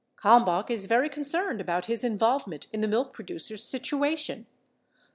Kalmbach 0.17 0.71
is 0.71 0.87
very 0.87 1.09
concerned 1.09 1.61
about 1.61 1.85
his 1.85 2.03
involvement 2.03 2.65
m 2.73 2.81
the 2.81 2.87
milk 2.87 3.13
producers 3.13 3.63
situation.. 3.63 4.47